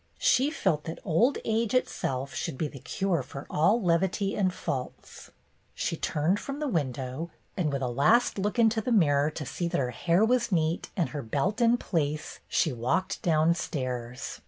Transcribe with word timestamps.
She 0.17 0.49
felt 0.49 0.85
that 0.85 0.97
old 1.05 1.37
age 1.45 1.75
itself 1.75 2.33
should 2.33 2.57
be 2.57 2.67
the 2.67 2.79
cure 2.79 3.21
for 3.21 3.45
all 3.51 3.79
levity 3.79 4.35
and 4.35 4.51
faults. 4.51 5.29
She 5.75 5.95
turned 5.95 6.39
from 6.39 6.57
the 6.59 6.67
window, 6.67 7.29
and 7.55 7.71
with 7.71 7.83
a 7.83 7.87
last 7.87 8.39
look 8.39 8.57
into 8.57 8.81
the 8.81 8.91
mirror 8.91 9.29
to 9.29 9.45
see 9.45 9.67
that 9.67 9.77
her 9.77 9.91
hair 9.91 10.25
was 10.25 10.51
neat 10.51 10.89
and 10.97 11.09
her 11.09 11.21
belt 11.21 11.61
in 11.61 11.77
place, 11.77 12.39
she 12.47 12.73
walked 12.73 13.21
down 13.21 13.53
stairs. 13.53 14.39